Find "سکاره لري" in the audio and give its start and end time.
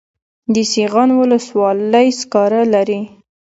2.19-3.01